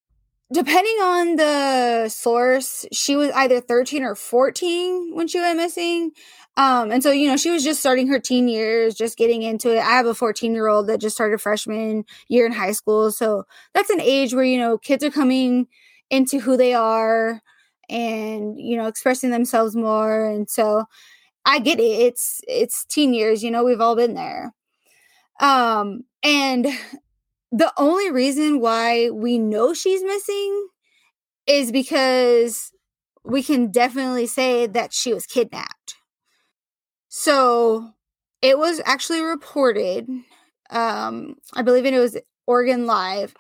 depending 0.54 0.98
on 1.02 1.36
the 1.36 2.10
source, 2.10 2.86
she 2.92 3.16
was 3.16 3.32
either 3.32 3.62
13 3.62 4.04
or 4.04 4.16
14 4.16 5.16
when 5.16 5.28
she 5.28 5.40
went 5.40 5.58
missing. 5.58 6.12
Um, 6.58 6.92
and 6.92 7.04
so, 7.04 7.12
you 7.12 7.28
know, 7.28 7.38
she 7.38 7.52
was 7.52 7.64
just 7.64 7.80
starting 7.80 8.08
her 8.08 8.20
teen 8.20 8.48
years, 8.48 8.96
just 8.96 9.16
getting 9.16 9.44
into 9.44 9.76
it. 9.76 9.80
I 9.80 9.92
have 9.92 10.08
a 10.08 10.16
14 10.16 10.54
year 10.54 10.68
old 10.68 10.88
that 10.88 11.00
just 11.00 11.16
started 11.16 11.40
freshman 11.40 12.04
year 12.28 12.48
in 12.48 12.52
high 12.52 12.72
school. 12.72 13.12
So 13.12 13.44
that's 13.76 13.92
an 13.92 14.02
age 14.02 14.34
where, 14.34 14.44
you 14.44 14.58
know, 14.58 14.80
kids 14.80 15.04
are 15.04 15.12
coming 15.12 15.68
into 16.10 16.40
who 16.40 16.58
they 16.58 16.74
are 16.74 17.42
and, 17.90 18.60
you 18.60 18.78
know, 18.78 18.88
expressing 18.88 19.30
themselves 19.30 19.76
more. 19.76 20.26
And 20.26 20.50
so 20.50 20.86
I 21.46 21.60
get 21.60 21.80
it. 21.80 21.84
It's, 21.84 22.42
it's 22.48 22.86
teen 22.86 23.14
years, 23.14 23.44
you 23.44 23.52
know, 23.52 23.64
we've 23.64 23.82
all 23.82 23.96
been 23.96 24.14
there. 24.14 24.54
Um, 25.40 26.02
and 26.24 26.68
the 27.52 27.72
only 27.78 28.12
reason 28.12 28.60
why 28.60 29.10
we 29.10 29.38
know 29.38 29.74
she's 29.74 30.04
missing 30.04 30.68
is 31.48 31.72
because 31.72 32.72
we 33.24 33.42
can 33.44 33.72
definitely 33.72 34.28
say 34.28 34.68
that 34.68 34.94
she 34.94 35.14
was 35.14 35.26
kidnapped. 35.26 35.96
So 37.10 37.92
it 38.42 38.58
was 38.58 38.82
actually 38.86 39.22
reported, 39.22 40.08
um, 40.70 41.36
I 41.54 41.62
believe 41.62 41.86
it 41.86 41.98
was 41.98 42.18
Oregon 42.46 42.86
Live, 42.86 43.34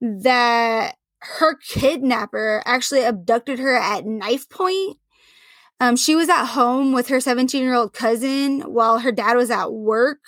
that 0.00 0.96
her 1.22 1.54
kidnapper 1.54 2.62
actually 2.66 3.04
abducted 3.04 3.58
her 3.58 3.74
at 3.76 4.04
knife 4.04 4.48
point. 4.48 4.98
Um, 5.80 5.96
she 5.96 6.14
was 6.14 6.28
at 6.28 6.46
home 6.46 6.92
with 6.92 7.08
her 7.08 7.20
17 7.20 7.62
year 7.62 7.74
old 7.74 7.92
cousin 7.92 8.60
while 8.62 8.98
her 8.98 9.12
dad 9.12 9.36
was 9.36 9.50
at 9.50 9.72
work. 9.72 10.20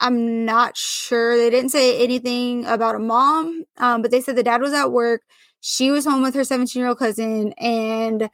I'm 0.00 0.44
not 0.44 0.76
sure. 0.76 1.36
They 1.36 1.50
didn't 1.50 1.70
say 1.70 2.02
anything 2.02 2.64
about 2.64 2.94
a 2.94 2.98
mom, 2.98 3.64
um, 3.76 4.02
but 4.02 4.10
they 4.10 4.20
said 4.20 4.36
the 4.36 4.42
dad 4.42 4.62
was 4.62 4.72
at 4.72 4.92
work. 4.92 5.22
She 5.60 5.90
was 5.90 6.06
home 6.06 6.22
with 6.22 6.34
her 6.34 6.44
17 6.44 6.80
year 6.80 6.88
old 6.88 6.98
cousin, 6.98 7.52
and 7.58 8.30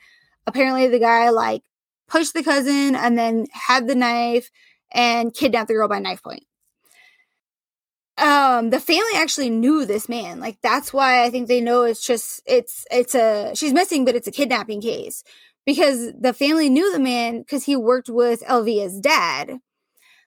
apparently 0.47 0.87
the 0.87 1.01
guy 1.01 1.31
like 1.31 1.63
pushed 2.09 2.35
the 2.35 2.45
cousin 2.45 2.95
and 2.95 3.19
then 3.19 3.47
had 3.53 3.89
the 3.89 3.97
knife 3.97 4.51
and 4.93 5.35
kidnapped 5.35 5.69
the 5.69 5.75
girl 5.75 5.89
by 5.89 5.99
knife 5.99 6.23
point. 6.23 6.45
Um, 8.19 8.71
the 8.71 8.81
family 8.81 9.13
actually 9.17 9.51
knew 9.51 9.85
this 9.85 10.09
man. 10.09 10.41
Like 10.41 10.59
that's 10.63 10.93
why 10.93 11.23
I 11.23 11.31
think 11.31 11.49
they 11.49 11.61
know 11.61 11.83
it's 11.83 12.05
just 12.05 12.43
it's 12.47 12.87
it's 12.91 13.15
a 13.15 13.53
she's 13.55 13.73
missing, 13.73 14.05
but 14.05 14.15
it's 14.15 14.27
a 14.27 14.33
kidnapping 14.33 14.81
case 14.81 15.23
because 15.67 16.13
the 16.19 16.33
family 16.33 16.71
knew 16.71 16.91
the 16.93 16.99
man 16.99 17.41
because 17.41 17.65
he 17.65 17.77
worked 17.77 18.09
with 18.09 18.43
Elvia's 18.45 18.99
dad 19.01 19.61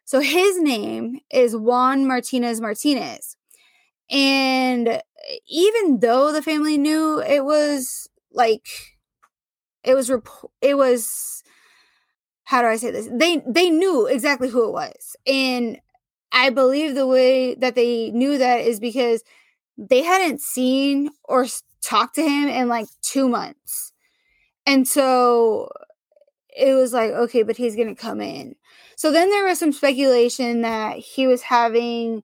so 0.10 0.22
his 0.22 0.60
name 0.60 1.19
is 1.29 1.55
Juan 1.55 2.08
Martinez 2.08 2.60
Martinez. 2.60 3.38
And 4.10 5.03
even 5.48 6.00
though 6.00 6.34
the 6.34 6.41
family 6.41 6.79
knew 6.79 7.22
it 7.22 7.46
was 7.46 8.10
like 8.34 8.65
it 9.84 9.93
was 9.93 10.10
rep- 10.10 10.27
it 10.63 10.75
was 10.75 11.43
how 12.46 12.63
do 12.63 12.67
I 12.69 12.77
say 12.77 12.89
this? 12.89 13.08
They 13.12 13.43
they 13.46 13.69
knew 13.69 14.08
exactly 14.08 14.50
who 14.50 14.67
it 14.67 14.72
was. 14.72 15.15
And 15.27 15.79
I 16.31 16.50
believe 16.50 16.95
the 16.95 17.07
way 17.07 17.55
that 17.55 17.75
they 17.75 18.12
knew 18.12 18.38
that 18.38 18.62
is 18.62 18.79
because 18.79 19.24
they 19.77 20.03
hadn't 20.03 20.41
seen 20.41 21.09
or 21.24 21.48
talked 21.81 22.15
to 22.15 22.21
him 22.21 22.50
in 22.50 22.67
like 22.67 22.88
2 23.01 23.27
months. 23.29 23.93
And 24.65 24.88
so 24.88 25.69
it 26.55 26.74
was 26.74 26.93
like 26.93 27.12
okay, 27.12 27.43
but 27.43 27.57
he's 27.57 27.75
going 27.75 27.93
to 27.93 28.01
come 28.01 28.21
in. 28.21 28.55
So 28.95 29.12
then 29.12 29.29
there 29.29 29.45
was 29.45 29.59
some 29.59 29.71
speculation 29.71 30.62
that 30.62 30.98
he 30.98 31.27
was 31.27 31.41
having 31.41 32.24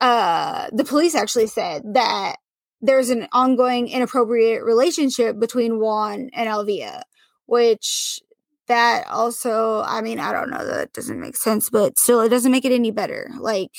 uh 0.00 0.68
the 0.72 0.84
police 0.84 1.14
actually 1.14 1.48
said 1.48 1.82
that 1.94 2.36
there's 2.80 3.10
an 3.10 3.26
ongoing 3.32 3.88
inappropriate 3.88 4.62
relationship 4.62 5.40
between 5.40 5.80
Juan 5.80 6.30
and 6.32 6.48
Elvia, 6.48 7.02
which 7.46 8.20
that 8.68 9.06
also, 9.08 9.82
I 9.82 10.00
mean, 10.02 10.20
I 10.20 10.32
don't 10.32 10.50
know, 10.50 10.64
that 10.64 10.92
doesn't 10.92 11.20
make 11.20 11.36
sense, 11.36 11.70
but 11.70 11.98
still, 11.98 12.20
it 12.20 12.28
doesn't 12.30 12.52
make 12.52 12.64
it 12.64 12.72
any 12.72 12.90
better. 12.90 13.30
Like, 13.38 13.72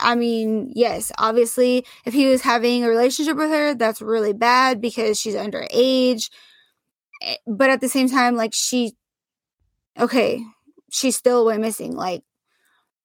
I 0.00 0.14
mean, 0.14 0.70
yes, 0.74 1.10
obviously, 1.18 1.84
if 2.04 2.14
he 2.14 2.26
was 2.26 2.42
having 2.42 2.84
a 2.84 2.88
relationship 2.88 3.36
with 3.36 3.50
her, 3.50 3.74
that's 3.74 4.00
really 4.00 4.32
bad 4.32 4.80
because 4.80 5.18
she's 5.18 5.34
underage. 5.34 6.30
Eh, 7.22 7.36
but 7.46 7.70
at 7.70 7.80
the 7.80 7.88
same 7.88 8.08
time, 8.08 8.36
like, 8.36 8.52
she 8.54 8.94
okay, 9.98 10.42
she 10.90 11.10
still 11.10 11.44
went 11.46 11.60
missing. 11.60 11.94
Like, 11.94 12.22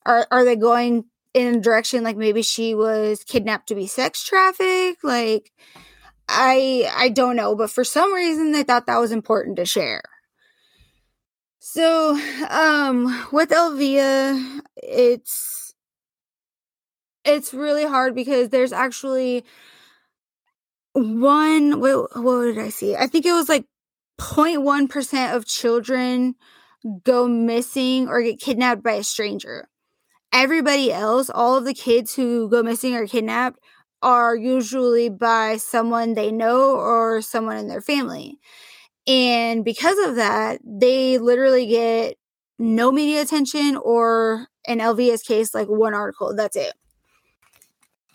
are 0.06 0.28
are 0.32 0.46
they 0.46 0.56
going 0.56 1.06
in 1.36 1.56
a 1.58 1.62
direction 1.62 2.04
like 2.04 2.18
maybe 2.18 2.42
she 2.44 2.76
was 2.76 3.24
kidnapped 3.26 3.68
to 3.70 3.76
be 3.76 3.88
sex 3.88 4.24
trafficked? 4.26 5.04
Like, 5.04 5.52
I 6.30 6.92
I 6.96 7.10
don't 7.10 7.38
know, 7.38 7.56
but 7.56 7.72
for 7.72 7.84
some 7.86 8.14
reason 8.14 8.54
they 8.54 8.64
thought 8.64 8.88
that 8.88 9.00
was 9.00 9.14
important 9.14 9.58
to 9.58 9.66
share. 9.66 10.04
So, 11.66 12.20
um, 12.50 13.06
with 13.32 13.52
Elvia, 13.52 14.60
it's 14.76 15.74
it's 17.24 17.54
really 17.54 17.86
hard 17.86 18.14
because 18.16 18.50
there's 18.50 18.74
actually 18.74 19.46
one 20.94 21.80
wait, 21.80 21.96
what 22.16 22.42
did 22.44 22.60
I 22.60 22.68
see? 22.68 22.98
I 22.98 23.08
think 23.08 23.26
it 23.26 23.32
was 23.32 23.48
like 23.48 23.66
0.1% 24.20 25.34
of 25.36 25.46
children 25.46 26.36
go 27.06 27.30
missing 27.30 28.10
or 28.10 28.22
get 28.22 28.42
kidnapped 28.42 28.84
by 28.84 28.94
a 28.94 29.04
stranger. 29.04 29.70
Everybody 30.34 30.92
else, 30.92 31.30
all 31.30 31.56
of 31.58 31.66
the 31.66 31.74
kids 31.74 32.16
who 32.16 32.50
go 32.50 32.62
missing 32.62 32.94
or 32.96 33.08
kidnapped 33.08 33.60
are 34.02 34.36
usually 34.36 35.08
by 35.10 35.58
someone 35.58 36.14
they 36.14 36.32
know 36.32 36.76
or 36.76 37.22
someone 37.22 37.56
in 37.58 37.70
their 37.70 37.82
family. 37.82 38.38
And 39.06 39.66
because 39.66 39.98
of 40.08 40.16
that, 40.16 40.60
they 40.64 41.18
literally 41.18 41.66
get 41.66 42.16
no 42.58 42.92
media 42.92 43.22
attention 43.22 43.76
or 43.76 44.48
in 44.66 44.80
Elvia's 44.80 45.24
case, 45.24 45.54
like 45.54 45.68
one 45.68 45.94
article. 45.94 46.34
That's 46.36 46.56
it. 46.56 46.74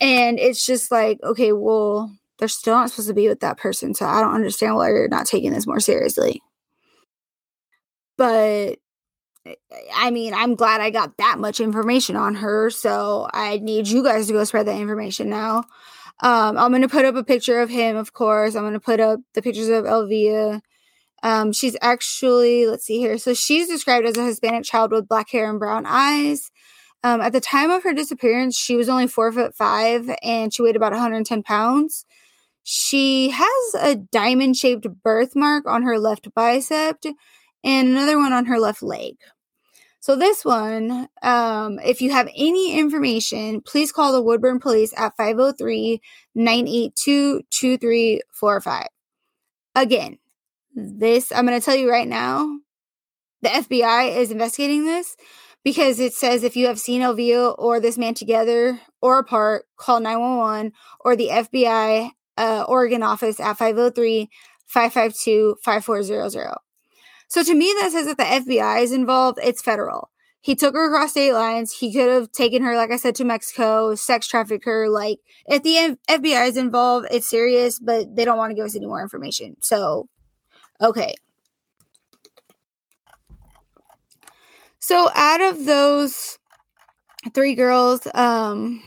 And 0.01 0.39
it's 0.39 0.65
just 0.65 0.91
like, 0.91 1.19
okay, 1.23 1.51
well, 1.51 2.11
they're 2.39 2.47
still 2.47 2.75
not 2.75 2.89
supposed 2.89 3.09
to 3.09 3.13
be 3.13 3.27
with 3.27 3.41
that 3.41 3.57
person. 3.57 3.93
So 3.93 4.05
I 4.05 4.21
don't 4.21 4.33
understand 4.33 4.75
why 4.75 4.89
you're 4.89 5.09
not 5.09 5.25
taking 5.25 5.51
this 5.51 5.67
more 5.67 5.79
seriously. 5.79 6.41
But 8.17 8.79
I 9.95 10.11
mean, 10.11 10.33
I'm 10.33 10.55
glad 10.55 10.81
I 10.81 10.89
got 10.89 11.17
that 11.17 11.37
much 11.39 11.59
information 11.59 12.15
on 12.15 12.35
her. 12.35 12.69
So 12.69 13.29
I 13.33 13.57
need 13.57 13.87
you 13.87 14.03
guys 14.03 14.27
to 14.27 14.33
go 14.33 14.43
spread 14.43 14.67
that 14.67 14.79
information 14.79 15.29
now. 15.29 15.63
Um, 16.21 16.57
I'm 16.57 16.71
going 16.71 16.81
to 16.81 16.89
put 16.89 17.05
up 17.05 17.15
a 17.15 17.23
picture 17.23 17.61
of 17.61 17.69
him, 17.69 17.95
of 17.95 18.13
course. 18.13 18.55
I'm 18.55 18.63
going 18.63 18.73
to 18.73 18.79
put 18.79 18.99
up 18.99 19.19
the 19.33 19.41
pictures 19.41 19.69
of 19.69 19.85
Elvia. 19.85 20.61
Um, 21.23 21.51
she's 21.51 21.75
actually, 21.81 22.67
let's 22.67 22.85
see 22.85 22.97
here. 22.97 23.17
So 23.17 23.33
she's 23.33 23.67
described 23.67 24.05
as 24.05 24.17
a 24.17 24.25
Hispanic 24.25 24.63
child 24.63 24.91
with 24.91 25.07
black 25.07 25.29
hair 25.29 25.49
and 25.49 25.59
brown 25.59 25.85
eyes. 25.85 26.51
Um, 27.03 27.21
at 27.21 27.31
the 27.31 27.41
time 27.41 27.71
of 27.71 27.83
her 27.83 27.93
disappearance, 27.93 28.57
she 28.57 28.75
was 28.75 28.89
only 28.89 29.07
four 29.07 29.31
foot 29.31 29.55
five 29.55 30.09
and 30.21 30.53
she 30.53 30.61
weighed 30.61 30.75
about 30.75 30.91
110 30.91 31.43
pounds. 31.43 32.05
She 32.63 33.29
has 33.29 33.75
a 33.79 33.95
diamond 33.95 34.57
shaped 34.57 34.85
birthmark 35.03 35.65
on 35.65 35.83
her 35.83 35.97
left 35.97 36.33
bicep 36.33 36.97
and 37.63 37.89
another 37.89 38.17
one 38.17 38.33
on 38.33 38.45
her 38.45 38.59
left 38.59 38.83
leg. 38.83 39.15
So, 40.01 40.15
this 40.15 40.45
one, 40.45 41.09
um, 41.21 41.79
if 41.79 42.01
you 42.01 42.11
have 42.11 42.29
any 42.35 42.77
information, 42.77 43.61
please 43.61 43.91
call 43.91 44.13
the 44.13 44.21
Woodburn 44.21 44.59
Police 44.59 44.93
at 44.95 45.15
503 45.17 46.01
982 46.35 47.41
2345. 47.49 48.87
Again, 49.75 50.17
this, 50.73 51.31
I'm 51.31 51.45
going 51.45 51.59
to 51.59 51.65
tell 51.65 51.75
you 51.75 51.89
right 51.89 52.07
now, 52.07 52.59
the 53.41 53.49
FBI 53.49 54.15
is 54.17 54.31
investigating 54.31 54.85
this 54.85 55.15
because 55.63 55.99
it 55.99 56.13
says 56.13 56.43
if 56.43 56.55
you 56.55 56.67
have 56.67 56.79
seen 56.79 57.01
Elvia 57.01 57.55
or 57.57 57.79
this 57.79 57.97
man 57.97 58.13
together 58.13 58.79
or 59.01 59.19
apart, 59.19 59.65
call 59.77 59.99
911 59.99 60.73
or 61.01 61.15
the 61.15 61.29
FBI 61.29 62.11
uh, 62.37 62.65
Oregon 62.67 63.03
office 63.03 63.39
at 63.39 63.57
503 63.57 64.29
552 64.65 65.57
5400. 65.63 66.55
So 67.27 67.43
to 67.43 67.53
me, 67.53 67.73
that 67.79 67.91
says 67.91 68.07
that 68.07 68.17
the 68.17 68.23
FBI 68.23 68.81
is 68.81 68.91
involved. 68.91 69.39
It's 69.43 69.61
federal. 69.61 70.09
He 70.41 70.55
took 70.55 70.73
her 70.73 70.87
across 70.87 71.11
state 71.11 71.33
lines. 71.33 71.73
He 71.73 71.91
could 71.91 72.09
have 72.09 72.31
taken 72.31 72.63
her, 72.63 72.75
like 72.75 72.91
I 72.91 72.97
said, 72.97 73.15
to 73.15 73.25
Mexico, 73.25 73.93
sex 73.95 74.25
traffic 74.25 74.63
her. 74.63 74.89
Like, 74.89 75.19
if 75.45 75.63
the 75.63 75.97
FBI 76.09 76.47
is 76.47 76.57
involved, 76.57 77.07
it's 77.11 77.29
serious, 77.29 77.77
but 77.77 78.15
they 78.15 78.23
don't 78.25 78.37
want 78.37 78.51
to 78.51 78.55
give 78.55 78.65
us 78.65 78.75
any 78.75 78.85
more 78.85 79.01
information. 79.01 79.57
So, 79.59 80.07
okay. 80.81 81.15
So 84.79 85.09
out 85.13 85.41
of 85.41 85.65
those 85.65 86.39
three 87.33 87.53
girls, 87.55 88.07
um, 88.13 88.81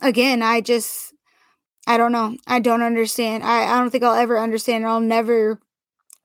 again, 0.00 0.42
I 0.42 0.60
just, 0.60 1.14
I 1.86 1.96
don't 1.96 2.12
know. 2.12 2.36
I 2.46 2.60
don't 2.60 2.82
understand. 2.82 3.44
I, 3.44 3.64
I 3.64 3.78
don't 3.78 3.90
think 3.90 4.04
I'll 4.04 4.14
ever 4.14 4.38
understand. 4.38 4.86
I'll 4.86 5.00
never 5.00 5.60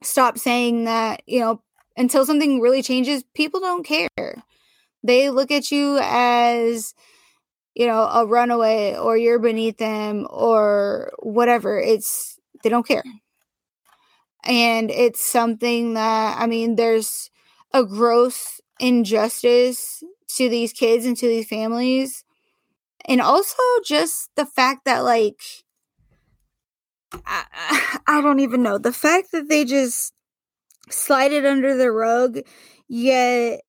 stop 0.03 0.37
saying 0.37 0.85
that, 0.85 1.21
you 1.27 1.39
know, 1.39 1.61
until 1.97 2.25
something 2.25 2.59
really 2.61 2.81
changes, 2.81 3.23
people 3.35 3.59
don't 3.59 3.85
care. 3.85 4.43
They 5.03 5.29
look 5.29 5.51
at 5.51 5.71
you 5.71 5.99
as, 6.01 6.93
you 7.75 7.87
know, 7.87 8.03
a 8.03 8.25
runaway 8.25 8.95
or 8.95 9.17
you're 9.17 9.39
beneath 9.39 9.77
them 9.77 10.27
or 10.29 11.13
whatever. 11.19 11.79
It's, 11.79 12.39
they 12.63 12.69
don't 12.69 12.87
care. 12.87 13.03
And 14.43 14.89
it's 14.89 15.21
something 15.21 15.93
that, 15.93 16.37
I 16.39 16.47
mean, 16.47 16.75
there's 16.75 17.29
a 17.73 17.83
gross 17.85 18.59
injustice 18.79 20.03
to 20.35 20.49
these 20.49 20.73
kids 20.73 21.05
and 21.05 21.15
to 21.17 21.27
these 21.27 21.47
families. 21.47 22.23
And 23.05 23.21
also 23.21 23.61
just 23.85 24.29
the 24.35 24.45
fact 24.45 24.85
that, 24.85 24.99
like, 24.99 25.41
I, 27.25 27.99
I 28.07 28.21
don't 28.21 28.39
even 28.39 28.63
know. 28.63 28.77
The 28.77 28.93
fact 28.93 29.31
that 29.31 29.49
they 29.49 29.65
just 29.65 30.13
slide 30.89 31.31
it 31.31 31.45
under 31.45 31.77
the 31.77 31.91
rug, 31.91 32.39
yet 32.87 33.61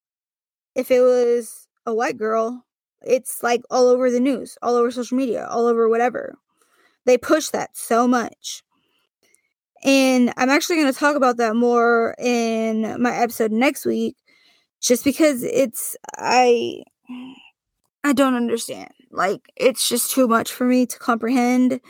if 0.75 0.91
it 0.91 1.01
was 1.01 1.69
a 1.87 1.95
white 1.95 2.17
girl, 2.17 2.65
it's 3.03 3.43
like 3.43 3.63
all 3.71 3.89
over 3.89 4.11
the 4.11 4.21
news, 4.21 4.57
all 4.63 4.77
over 4.77 4.91
social 4.91 5.17
media, 5.17 5.47
all 5.49 5.67
over 5.67 5.89
whatever. 5.89 6.39
They 7.05 7.19
push 7.19 7.49
that 7.49 7.77
so 7.77 8.07
much. 8.07 8.63
And 9.83 10.33
I'm 10.37 10.51
actually 10.51 10.77
going 10.77 10.93
to 10.93 10.99
talk 10.99 11.17
about 11.17 11.39
that 11.39 11.57
more 11.57 12.15
in 12.19 13.03
my 13.03 13.17
episode 13.17 13.53
next 13.53 13.85
week 13.85 14.17
just 14.81 15.05
because 15.05 15.43
it's 15.43 15.97
I 16.17 16.83
I 18.05 18.13
don't 18.13 18.35
understand. 18.35 18.91
Like 19.11 19.51
it's 19.57 19.89
just 19.89 20.11
too 20.11 20.29
much 20.29 20.53
for 20.53 20.65
me 20.65 20.87
to 20.87 20.99
comprehend 20.99 21.81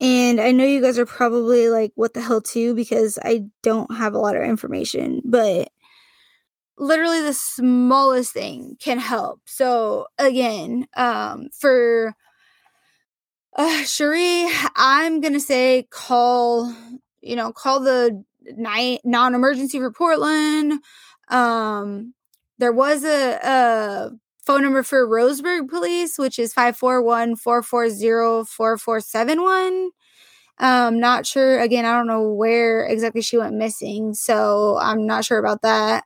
and 0.00 0.40
I 0.40 0.52
know 0.52 0.64
you 0.64 0.82
guys 0.82 0.98
are 0.98 1.06
probably 1.06 1.70
like, 1.70 1.92
what 1.94 2.12
the 2.12 2.20
hell, 2.20 2.42
too, 2.42 2.74
because 2.74 3.18
I 3.22 3.44
don't 3.62 3.94
have 3.96 4.12
a 4.14 4.18
lot 4.18 4.36
of 4.36 4.42
information, 4.42 5.22
but 5.24 5.70
literally 6.76 7.22
the 7.22 7.32
smallest 7.32 8.32
thing 8.32 8.76
can 8.78 8.98
help. 8.98 9.40
So, 9.46 10.06
again, 10.18 10.86
um, 10.96 11.48
for 11.58 12.14
uh, 13.56 13.84
Cherie, 13.84 14.46
I'm 14.76 15.20
going 15.22 15.32
to 15.32 15.40
say 15.40 15.86
call, 15.90 16.74
you 17.26 17.36
know, 17.36 17.52
call 17.52 17.80
the 17.80 18.24
night 18.56 19.00
non 19.04 19.34
emergency 19.34 19.78
for 19.78 19.90
Portland. 19.90 20.80
Um, 21.28 22.14
there 22.58 22.72
was 22.72 23.04
a, 23.04 23.38
a 23.42 24.10
phone 24.44 24.62
number 24.62 24.82
for 24.82 25.06
Roseburg 25.06 25.68
Police, 25.68 26.18
which 26.18 26.38
is 26.38 26.52
541 26.54 27.36
440 27.36 28.46
4471. 28.48 29.90
Um, 30.58 31.00
not 31.00 31.26
sure. 31.26 31.60
Again, 31.60 31.84
I 31.84 31.92
don't 31.92 32.06
know 32.06 32.30
where 32.32 32.86
exactly 32.86 33.20
she 33.20 33.36
went 33.36 33.54
missing, 33.56 34.14
so 34.14 34.78
I'm 34.80 35.06
not 35.06 35.24
sure 35.24 35.38
about 35.38 35.62
that. 35.62 36.04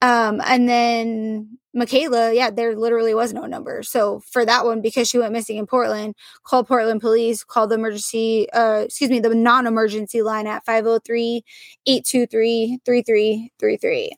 Um, 0.00 0.40
and 0.44 0.68
then 0.68 1.58
Micaela, 1.76 2.32
yeah, 2.32 2.50
there 2.50 2.74
literally 2.74 3.14
was 3.14 3.34
no 3.34 3.44
number. 3.44 3.82
So 3.82 4.20
for 4.20 4.46
that 4.46 4.64
one, 4.64 4.80
because 4.80 5.08
she 5.08 5.18
went 5.18 5.34
missing 5.34 5.58
in 5.58 5.66
Portland, 5.66 6.14
call 6.42 6.64
Portland 6.64 7.02
police, 7.02 7.44
call 7.44 7.66
the 7.66 7.74
emergency, 7.74 8.50
uh, 8.52 8.84
excuse 8.86 9.10
me, 9.10 9.20
the 9.20 9.34
non 9.34 9.66
emergency 9.66 10.22
line 10.22 10.46
at 10.46 10.64
503 10.64 11.44
823 11.86 12.80
3333. 12.84 14.12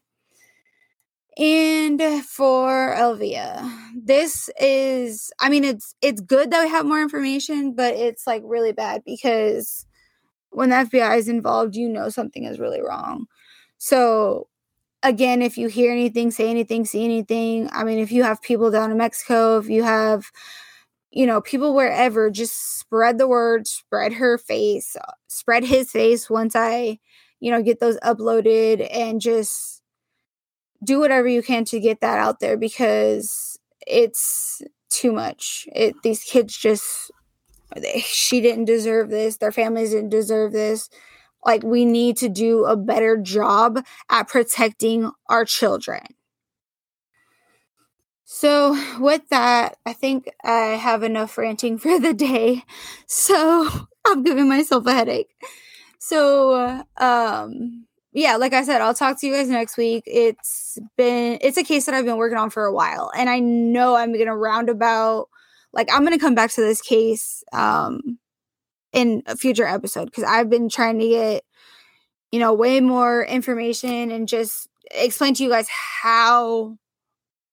And 1.37 2.25
for 2.25 2.94
Elvia, 2.97 3.68
this 3.94 4.49
is 4.61 5.33
I 5.40 5.49
mean 5.49 5.64
it's 5.64 5.94
it's 6.01 6.21
good 6.21 6.53
that 6.53 6.62
we 6.62 6.71
have 6.71 6.87
more 6.87 7.03
information, 7.03 7.75
but 7.75 7.94
it's 7.94 8.27
like 8.27 8.42
really 8.44 8.73
bad 8.73 9.03
because 9.05 9.85
when 10.51 10.71
the 10.71 10.77
FBI 10.77 11.18
is 11.18 11.29
involved, 11.29 11.75
you 11.75 11.88
know 11.88 12.09
something 12.09 12.44
is 12.44 12.61
really 12.61 12.81
wrong. 12.81 13.27
So 13.79 14.49
again, 15.03 15.43
if 15.43 15.57
you 15.59 15.69
hear 15.69 15.93
anything, 15.93 16.31
say 16.31 16.51
anything, 16.51 16.85
see 16.85 17.05
anything, 17.05 17.69
I 17.73 17.85
mean 17.85 17.99
if 17.99 18.13
you 18.13 18.23
have 18.23 18.43
people 18.43 18.71
down 18.71 18.91
in 18.91 18.99
Mexico, 18.99 19.59
if 19.59 19.69
you 19.69 19.83
have 19.83 20.31
you 21.11 21.27
know, 21.27 21.41
people 21.41 21.75
wherever, 21.75 22.31
just 22.31 22.79
spread 22.79 23.19
the 23.19 23.29
word, 23.29 23.67
spread 23.67 24.13
her 24.15 24.39
face, 24.39 24.97
uh, 24.97 25.13
spread 25.27 25.65
his 25.65 25.91
face 25.91 26.29
once 26.29 26.55
I, 26.55 26.99
you 27.41 27.51
know, 27.51 27.63
get 27.63 27.81
those 27.81 27.99
uploaded 28.01 28.87
and 28.95 29.21
just 29.21 29.83
do 30.85 31.01
whatever 31.01 31.27
you 31.27 31.43
can 31.43 31.65
to 31.67 31.81
get 31.81 32.01
that 32.01 32.19
out 32.19 32.41
there 32.41 32.57
because 32.57 33.59
it's 33.87 34.63
too 34.91 35.13
much. 35.13 35.67
It 35.75 35.95
these 36.03 36.23
kids 36.23 36.57
just 36.57 37.11
they, 37.75 38.01
she 38.01 38.41
didn't 38.41 38.67
deserve 38.67 39.11
this. 39.11 39.39
Their 39.39 39.53
families 39.53 39.91
didn't 39.91 40.11
deserve 40.11 40.53
this. 40.53 40.91
Like 41.44 41.62
we 41.62 41.85
need 41.85 42.16
to 42.18 42.29
do 42.29 42.64
a 42.64 42.77
better 42.77 43.16
job 43.16 43.85
at 44.11 44.29
protecting 44.29 45.11
our 45.29 45.44
children. 45.44 46.03
So, 48.31 48.79
with 49.01 49.27
that, 49.31 49.79
I 49.87 49.94
think 49.94 50.29
I 50.44 50.77
have 50.77 51.03
enough 51.03 51.38
ranting 51.38 51.79
for 51.79 51.98
the 51.98 52.12
day. 52.12 52.64
So, 53.07 53.68
I'm 54.07 54.22
giving 54.22 54.48
myself 54.48 54.87
a 54.87 54.92
headache. 54.92 55.35
So, 55.98 56.83
um 56.98 57.87
yeah, 58.12 58.37
like 58.37 58.53
I 58.55 58.64
said, 58.64 58.81
I'll 58.81 58.94
talk 58.94 59.20
to 59.20 59.27
you 59.27 59.33
guys 59.35 59.48
next 59.48 59.77
week. 59.77 60.03
It's 60.07 60.79
been 60.96 61.38
it's 61.40 61.57
a 61.59 61.64
case 61.64 61.87
that 61.87 61.94
I've 61.94 62.05
been 62.05 62.16
working 62.16 62.38
on 62.38 62.51
for 62.51 62.64
a 62.64 62.72
while, 62.72 63.11
and 63.16 63.29
I 63.31 63.38
know 63.40 63.96
I'm 63.96 64.12
gonna 64.16 64.37
roundabout 64.37 65.29
like 65.72 65.88
I'm 65.92 66.05
gonna 66.05 66.18
come 66.18 66.35
back 66.35 66.51
to 66.53 66.61
this 66.61 66.81
case 66.83 67.44
um 67.53 68.18
in 68.99 69.23
a 69.27 69.37
future 69.37 69.65
episode 69.65 70.07
because 70.07 70.25
I've 70.25 70.51
been 70.51 70.69
trying 70.69 70.99
to 70.99 71.09
get 71.09 71.45
you 72.33 72.41
know 72.41 72.53
way 72.53 72.81
more 72.81 73.25
information 73.25 74.11
and 74.11 74.27
just 74.27 74.69
explain 74.91 75.35
to 75.35 75.45
you 75.45 75.51
guys 75.51 75.69
how 76.03 76.77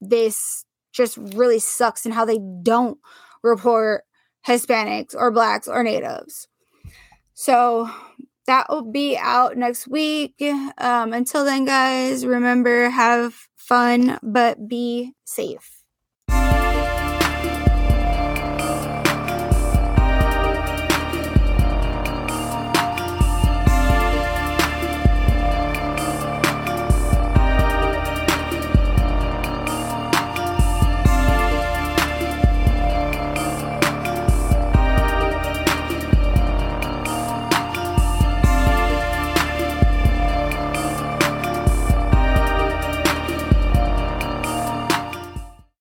this 0.01 0.65
just 0.91 1.17
really 1.17 1.60
sucks 1.60 2.03
and 2.05 2.15
how 2.15 2.25
they 2.25 2.39
don't 2.63 2.97
report 3.43 4.05
Hispanics 4.47 5.13
or 5.13 5.29
blacks 5.29 5.67
or 5.67 5.84
natives. 5.84 6.47
So 7.36 7.89
that 8.47 8.67
will 8.69 8.91
be 8.91 9.15
out 9.15 9.55
next 9.55 9.88
week. 9.88 10.41
Um, 10.77 11.13
until 11.13 11.45
then, 11.45 11.65
guys, 11.65 12.25
remember 12.25 12.89
have 12.89 13.36
fun 13.55 14.17
but 14.23 14.67
be 14.67 15.13
safe. 15.25 15.74